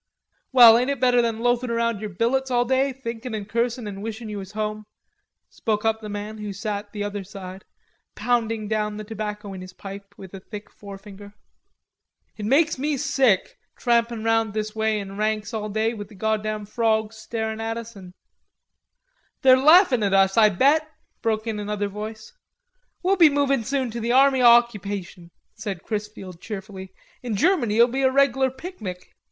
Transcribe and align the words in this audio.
"Well, 0.51 0.79
ain't 0.79 0.89
it 0.89 0.99
better 0.99 1.21
than 1.21 1.41
loafin' 1.41 1.69
around 1.69 2.01
yer 2.01 2.09
billets 2.09 2.49
all 2.49 2.65
day, 2.65 2.91
thinkin' 2.91 3.35
an' 3.35 3.45
cursin' 3.45 3.87
an' 3.87 4.01
wishin' 4.01 4.29
ye 4.29 4.35
was 4.35 4.53
home?" 4.53 4.87
spoke 5.47 5.85
up 5.85 6.01
the 6.01 6.09
man 6.09 6.39
who 6.39 6.53
sat 6.53 6.91
the 6.91 7.03
other 7.03 7.23
side, 7.23 7.65
pounding 8.15 8.67
down 8.67 8.97
the 8.97 9.03
tobacco 9.03 9.53
in 9.53 9.61
his 9.61 9.73
pipe 9.73 10.15
with 10.17 10.33
a 10.33 10.39
thick 10.39 10.71
forefinger. 10.71 11.35
"It 12.35 12.45
makes 12.47 12.79
me 12.79 12.97
sick, 12.97 13.59
trampin' 13.77 14.23
round 14.23 14.55
this 14.55 14.73
way 14.75 14.99
in 14.99 15.17
ranks 15.17 15.53
all 15.53 15.69
day 15.69 15.93
with 15.93 16.07
the 16.07 16.15
goddam 16.15 16.65
frawgs 16.65 17.15
starin' 17.17 17.61
at 17.61 17.77
us 17.77 17.95
an'..." 17.95 18.15
"They're 19.43 19.55
laughin' 19.55 20.01
at 20.01 20.15
us, 20.15 20.35
I 20.35 20.49
bet," 20.49 20.89
broke 21.21 21.45
in 21.45 21.59
another 21.59 21.87
voice. 21.89 22.33
"We'll 23.03 23.17
be 23.17 23.29
movin' 23.29 23.63
soon 23.63 23.91
to 23.91 23.99
the 23.99 24.13
Army 24.13 24.41
o' 24.41 24.47
Occupation," 24.47 25.29
said 25.53 25.83
Chrisfield 25.83 26.41
cheerfully. 26.41 26.91
"In 27.21 27.35
Germany 27.35 27.75
it'll 27.75 27.87
be 27.87 28.01
a 28.01 28.09
reglar 28.09 28.49
picnic." 28.49 29.13